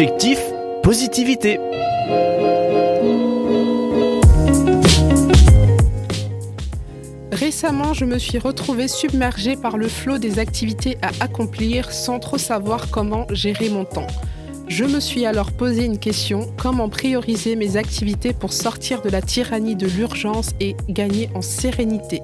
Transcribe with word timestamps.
Objectif, 0.00 0.40
positivité. 0.82 1.60
Récemment, 7.30 7.92
je 7.92 8.06
me 8.06 8.16
suis 8.16 8.38
retrouvée 8.38 8.88
submergée 8.88 9.56
par 9.56 9.76
le 9.76 9.88
flot 9.88 10.16
des 10.16 10.38
activités 10.38 10.96
à 11.02 11.10
accomplir 11.22 11.92
sans 11.92 12.18
trop 12.18 12.38
savoir 12.38 12.88
comment 12.88 13.26
gérer 13.30 13.68
mon 13.68 13.84
temps. 13.84 14.06
Je 14.68 14.86
me 14.86 15.00
suis 15.00 15.26
alors 15.26 15.52
posé 15.52 15.84
une 15.84 15.98
question, 15.98 16.50
comment 16.56 16.88
prioriser 16.88 17.54
mes 17.54 17.76
activités 17.76 18.32
pour 18.32 18.54
sortir 18.54 19.02
de 19.02 19.10
la 19.10 19.20
tyrannie 19.20 19.76
de 19.76 19.86
l'urgence 19.86 20.52
et 20.60 20.76
gagner 20.88 21.28
en 21.34 21.42
sérénité? 21.42 22.22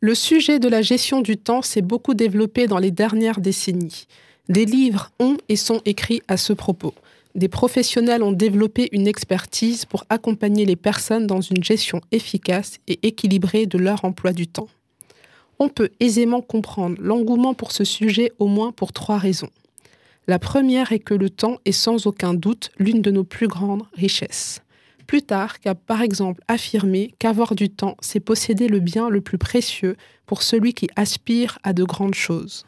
Le 0.00 0.14
sujet 0.14 0.60
de 0.60 0.68
la 0.68 0.80
gestion 0.80 1.22
du 1.22 1.36
temps 1.36 1.60
s'est 1.60 1.82
beaucoup 1.82 2.14
développé 2.14 2.68
dans 2.68 2.78
les 2.78 2.92
dernières 2.92 3.40
décennies. 3.40 4.06
Des 4.48 4.64
livres 4.64 5.10
ont 5.18 5.36
et 5.48 5.56
sont 5.56 5.80
écrits 5.86 6.22
à 6.28 6.36
ce 6.36 6.52
propos. 6.52 6.94
Des 7.34 7.48
professionnels 7.48 8.22
ont 8.22 8.30
développé 8.30 8.88
une 8.92 9.08
expertise 9.08 9.86
pour 9.86 10.04
accompagner 10.08 10.66
les 10.66 10.76
personnes 10.76 11.26
dans 11.26 11.40
une 11.40 11.64
gestion 11.64 12.00
efficace 12.12 12.78
et 12.86 13.00
équilibrée 13.08 13.66
de 13.66 13.76
leur 13.76 14.04
emploi 14.04 14.32
du 14.32 14.46
temps. 14.46 14.68
On 15.58 15.68
peut 15.68 15.90
aisément 15.98 16.42
comprendre 16.42 16.96
l'engouement 17.00 17.54
pour 17.54 17.72
ce 17.72 17.82
sujet 17.82 18.30
au 18.38 18.46
moins 18.46 18.70
pour 18.70 18.92
trois 18.92 19.18
raisons. 19.18 19.50
La 20.28 20.38
première 20.38 20.92
est 20.92 21.00
que 21.00 21.14
le 21.14 21.28
temps 21.28 21.58
est 21.64 21.72
sans 21.72 22.06
aucun 22.06 22.34
doute 22.34 22.70
l'une 22.78 23.02
de 23.02 23.10
nos 23.10 23.24
plus 23.24 23.48
grandes 23.48 23.82
richesses. 23.94 24.62
Plutarque 25.08 25.66
a 25.66 25.74
par 25.74 26.02
exemple 26.02 26.42
affirmé 26.48 27.14
qu'avoir 27.18 27.54
du 27.54 27.70
temps, 27.70 27.96
c'est 28.00 28.20
posséder 28.20 28.68
le 28.68 28.78
bien 28.78 29.08
le 29.08 29.22
plus 29.22 29.38
précieux 29.38 29.96
pour 30.26 30.42
celui 30.42 30.74
qui 30.74 30.86
aspire 30.96 31.58
à 31.62 31.72
de 31.72 31.82
grandes 31.82 32.14
choses. 32.14 32.66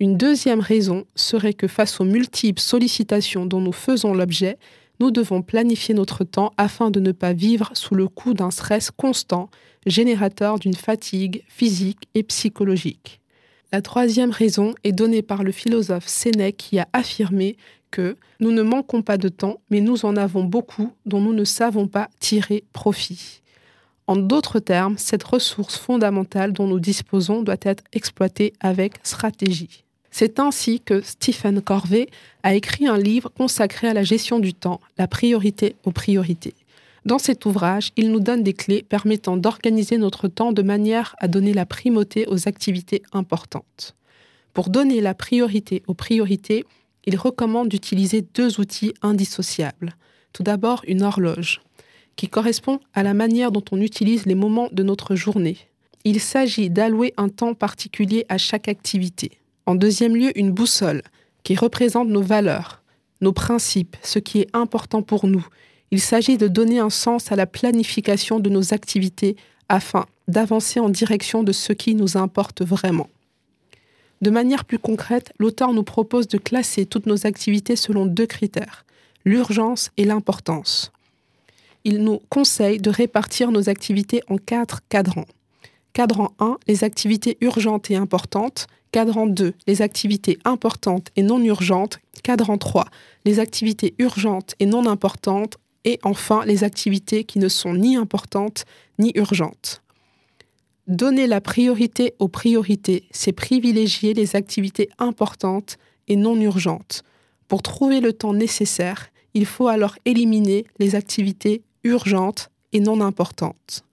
Une 0.00 0.16
deuxième 0.16 0.58
raison 0.58 1.04
serait 1.14 1.54
que 1.54 1.68
face 1.68 2.00
aux 2.00 2.04
multiples 2.04 2.60
sollicitations 2.60 3.46
dont 3.46 3.60
nous 3.60 3.72
faisons 3.72 4.14
l'objet, 4.14 4.58
nous 4.98 5.12
devons 5.12 5.42
planifier 5.42 5.94
notre 5.94 6.24
temps 6.24 6.52
afin 6.56 6.90
de 6.90 6.98
ne 6.98 7.12
pas 7.12 7.34
vivre 7.34 7.70
sous 7.74 7.94
le 7.94 8.08
coup 8.08 8.34
d'un 8.34 8.50
stress 8.50 8.90
constant, 8.90 9.48
générateur 9.86 10.58
d'une 10.58 10.74
fatigue 10.74 11.44
physique 11.46 12.08
et 12.16 12.24
psychologique. 12.24 13.20
La 13.70 13.80
troisième 13.80 14.32
raison 14.32 14.74
est 14.82 14.90
donnée 14.90 15.22
par 15.22 15.44
le 15.44 15.52
philosophe 15.52 16.08
Sénèque 16.08 16.56
qui 16.56 16.80
a 16.80 16.88
affirmé 16.92 17.56
que 17.92 18.16
nous 18.40 18.50
ne 18.50 18.62
manquons 18.62 19.02
pas 19.02 19.18
de 19.18 19.28
temps, 19.28 19.60
mais 19.70 19.80
nous 19.80 20.04
en 20.04 20.16
avons 20.16 20.42
beaucoup 20.42 20.90
dont 21.06 21.20
nous 21.20 21.32
ne 21.32 21.44
savons 21.44 21.86
pas 21.86 22.08
tirer 22.18 22.64
profit. 22.72 23.42
En 24.08 24.16
d'autres 24.16 24.58
termes, 24.58 24.98
cette 24.98 25.22
ressource 25.22 25.76
fondamentale 25.76 26.52
dont 26.52 26.66
nous 26.66 26.80
disposons 26.80 27.42
doit 27.42 27.54
être 27.62 27.84
exploitée 27.92 28.52
avec 28.58 28.94
stratégie. 29.04 29.84
C'est 30.10 30.40
ainsi 30.40 30.80
que 30.80 31.00
Stephen 31.00 31.62
Corvey 31.62 32.08
a 32.42 32.54
écrit 32.54 32.86
un 32.88 32.98
livre 32.98 33.30
consacré 33.30 33.88
à 33.88 33.94
la 33.94 34.02
gestion 34.02 34.40
du 34.40 34.52
temps, 34.52 34.80
la 34.98 35.06
priorité 35.06 35.76
aux 35.84 35.92
priorités. 35.92 36.54
Dans 37.04 37.18
cet 37.18 37.46
ouvrage, 37.46 37.92
il 37.96 38.12
nous 38.12 38.20
donne 38.20 38.42
des 38.42 38.52
clés 38.52 38.84
permettant 38.88 39.36
d'organiser 39.36 39.98
notre 39.98 40.28
temps 40.28 40.52
de 40.52 40.62
manière 40.62 41.16
à 41.18 41.28
donner 41.28 41.52
la 41.52 41.66
primauté 41.66 42.26
aux 42.28 42.48
activités 42.48 43.02
importantes. 43.12 43.96
Pour 44.52 44.68
donner 44.68 45.00
la 45.00 45.14
priorité 45.14 45.82
aux 45.86 45.94
priorités, 45.94 46.64
il 47.04 47.16
recommande 47.16 47.68
d'utiliser 47.68 48.22
deux 48.22 48.60
outils 48.60 48.94
indissociables. 49.02 49.96
Tout 50.32 50.42
d'abord, 50.42 50.82
une 50.86 51.02
horloge, 51.02 51.60
qui 52.16 52.28
correspond 52.28 52.80
à 52.94 53.02
la 53.02 53.14
manière 53.14 53.52
dont 53.52 53.64
on 53.72 53.80
utilise 53.80 54.26
les 54.26 54.34
moments 54.34 54.68
de 54.72 54.82
notre 54.82 55.14
journée. 55.14 55.58
Il 56.04 56.20
s'agit 56.20 56.70
d'allouer 56.70 57.14
un 57.16 57.28
temps 57.28 57.54
particulier 57.54 58.24
à 58.28 58.38
chaque 58.38 58.68
activité. 58.68 59.32
En 59.66 59.74
deuxième 59.74 60.16
lieu, 60.16 60.36
une 60.38 60.50
boussole, 60.50 61.02
qui 61.44 61.54
représente 61.54 62.08
nos 62.08 62.22
valeurs, 62.22 62.82
nos 63.20 63.32
principes, 63.32 63.96
ce 64.02 64.18
qui 64.18 64.40
est 64.40 64.48
important 64.52 65.02
pour 65.02 65.26
nous. 65.26 65.46
Il 65.90 66.00
s'agit 66.00 66.38
de 66.38 66.48
donner 66.48 66.78
un 66.78 66.90
sens 66.90 67.30
à 67.32 67.36
la 67.36 67.46
planification 67.46 68.40
de 68.40 68.50
nos 68.50 68.72
activités 68.74 69.36
afin 69.68 70.06
d'avancer 70.28 70.80
en 70.80 70.88
direction 70.88 71.42
de 71.42 71.52
ce 71.52 71.72
qui 71.72 71.94
nous 71.94 72.16
importe 72.16 72.62
vraiment. 72.62 73.08
De 74.22 74.30
manière 74.30 74.64
plus 74.64 74.78
concrète, 74.78 75.32
l'auteur 75.40 75.72
nous 75.72 75.82
propose 75.82 76.28
de 76.28 76.38
classer 76.38 76.86
toutes 76.86 77.06
nos 77.06 77.26
activités 77.26 77.74
selon 77.74 78.06
deux 78.06 78.26
critères, 78.26 78.86
l'urgence 79.24 79.90
et 79.96 80.04
l'importance. 80.04 80.92
Il 81.82 82.04
nous 82.04 82.20
conseille 82.28 82.78
de 82.78 82.88
répartir 82.88 83.50
nos 83.50 83.68
activités 83.68 84.22
en 84.28 84.38
quatre 84.38 84.80
cadrans. 84.88 85.26
Cadran 85.92 86.30
1, 86.38 86.58
les 86.68 86.84
activités 86.84 87.36
urgentes 87.40 87.90
et 87.90 87.96
importantes. 87.96 88.68
Cadran 88.92 89.26
2, 89.26 89.54
les 89.66 89.82
activités 89.82 90.38
importantes 90.44 91.08
et 91.16 91.22
non 91.24 91.42
urgentes. 91.42 91.98
Cadran 92.22 92.58
3, 92.58 92.84
les 93.24 93.40
activités 93.40 93.94
urgentes 93.98 94.54
et 94.60 94.66
non 94.66 94.86
importantes. 94.86 95.58
Et 95.84 95.98
enfin, 96.04 96.44
les 96.46 96.62
activités 96.62 97.24
qui 97.24 97.40
ne 97.40 97.48
sont 97.48 97.74
ni 97.74 97.96
importantes 97.96 98.66
ni 99.00 99.10
urgentes. 99.16 99.81
Donner 100.88 101.28
la 101.28 101.40
priorité 101.40 102.14
aux 102.18 102.26
priorités, 102.26 103.04
c'est 103.12 103.32
privilégier 103.32 104.14
les 104.14 104.34
activités 104.34 104.88
importantes 104.98 105.78
et 106.08 106.16
non 106.16 106.34
urgentes. 106.40 107.04
Pour 107.46 107.62
trouver 107.62 108.00
le 108.00 108.12
temps 108.12 108.34
nécessaire, 108.34 109.10
il 109.34 109.46
faut 109.46 109.68
alors 109.68 109.94
éliminer 110.04 110.64
les 110.80 110.96
activités 110.96 111.62
urgentes 111.84 112.50
et 112.72 112.80
non 112.80 113.00
importantes. 113.00 113.84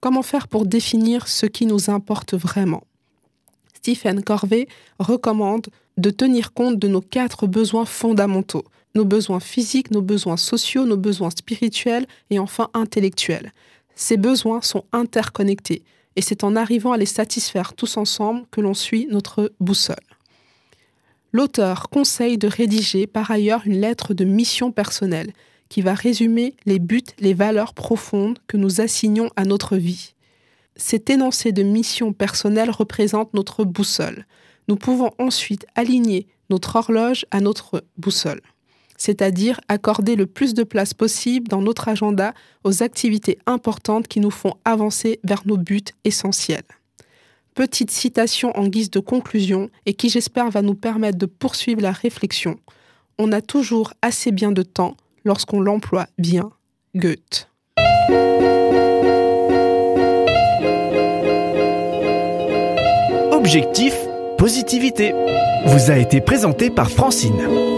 Comment 0.00 0.22
faire 0.22 0.48
pour 0.48 0.64
définir 0.64 1.28
ce 1.28 1.44
qui 1.44 1.66
nous 1.66 1.90
importe 1.90 2.32
vraiment? 2.32 2.84
Stephen 3.74 4.22
Corvey 4.22 4.66
recommande 4.98 5.66
de 5.98 6.08
tenir 6.08 6.54
compte 6.54 6.78
de 6.78 6.88
nos 6.88 7.02
quatre 7.02 7.46
besoins 7.46 7.84
fondamentaux, 7.84 8.64
nos 8.94 9.04
besoins 9.04 9.40
physiques, 9.40 9.90
nos 9.90 10.02
besoins 10.02 10.38
sociaux, 10.38 10.86
nos 10.86 10.96
besoins 10.96 11.30
spirituels 11.30 12.06
et 12.30 12.38
enfin 12.38 12.70
intellectuels. 12.72 13.52
Ces 13.94 14.16
besoins 14.16 14.62
sont 14.62 14.84
interconnectés 14.92 15.82
et 16.18 16.20
c'est 16.20 16.42
en 16.42 16.56
arrivant 16.56 16.90
à 16.90 16.96
les 16.96 17.06
satisfaire 17.06 17.74
tous 17.74 17.96
ensemble 17.96 18.44
que 18.50 18.60
l'on 18.60 18.74
suit 18.74 19.06
notre 19.08 19.52
boussole. 19.60 19.96
L'auteur 21.30 21.90
conseille 21.90 22.38
de 22.38 22.48
rédiger 22.48 23.06
par 23.06 23.30
ailleurs 23.30 23.62
une 23.66 23.80
lettre 23.80 24.14
de 24.14 24.24
mission 24.24 24.72
personnelle 24.72 25.32
qui 25.68 25.80
va 25.80 25.94
résumer 25.94 26.56
les 26.66 26.80
buts, 26.80 27.04
les 27.20 27.34
valeurs 27.34 27.72
profondes 27.72 28.40
que 28.48 28.56
nous 28.56 28.80
assignons 28.80 29.30
à 29.36 29.44
notre 29.44 29.76
vie. 29.76 30.14
Cet 30.74 31.08
énoncé 31.08 31.52
de 31.52 31.62
mission 31.62 32.12
personnelle 32.12 32.70
représente 32.70 33.32
notre 33.32 33.62
boussole. 33.62 34.26
Nous 34.66 34.74
pouvons 34.74 35.12
ensuite 35.20 35.66
aligner 35.76 36.26
notre 36.50 36.74
horloge 36.74 37.26
à 37.30 37.40
notre 37.40 37.84
boussole 37.96 38.40
c'est-à-dire 38.98 39.60
accorder 39.68 40.16
le 40.16 40.26
plus 40.26 40.52
de 40.52 40.64
place 40.64 40.92
possible 40.92 41.48
dans 41.48 41.62
notre 41.62 41.88
agenda 41.88 42.34
aux 42.64 42.82
activités 42.82 43.38
importantes 43.46 44.08
qui 44.08 44.20
nous 44.20 44.30
font 44.30 44.54
avancer 44.64 45.20
vers 45.24 45.42
nos 45.46 45.56
buts 45.56 45.80
essentiels. 46.04 46.64
Petite 47.54 47.90
citation 47.90 48.56
en 48.56 48.68
guise 48.68 48.90
de 48.90 49.00
conclusion 49.00 49.70
et 49.86 49.94
qui 49.94 50.10
j'espère 50.10 50.50
va 50.50 50.62
nous 50.62 50.74
permettre 50.74 51.18
de 51.18 51.26
poursuivre 51.26 51.80
la 51.80 51.92
réflexion. 51.92 52.58
On 53.18 53.32
a 53.32 53.40
toujours 53.40 53.94
assez 54.02 54.30
bien 54.30 54.52
de 54.52 54.62
temps 54.62 54.96
lorsqu'on 55.24 55.60
l'emploie 55.60 56.06
bien. 56.18 56.50
Goethe. 56.94 57.48
Objectif, 63.32 63.96
positivité. 64.36 65.12
Vous 65.66 65.90
a 65.90 65.96
été 65.96 66.20
présenté 66.20 66.70
par 66.70 66.90
Francine. 66.90 67.77